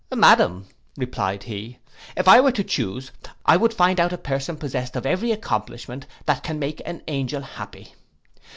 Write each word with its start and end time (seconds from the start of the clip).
'Madam,' 0.11 0.65
replied 0.97 1.43
he, 1.43 1.77
'if 2.17 2.27
I 2.27 2.41
were 2.41 2.51
to 2.53 2.63
chuse, 2.63 3.11
I 3.45 3.55
would 3.55 3.71
find 3.71 3.99
out 3.99 4.11
a 4.11 4.17
person 4.17 4.57
possessed 4.57 4.95
of 4.95 5.05
every 5.05 5.31
accomplishment 5.31 6.07
that 6.25 6.41
can 6.41 6.57
make 6.57 6.81
an 6.87 7.03
angel 7.07 7.41
happy. 7.43 7.93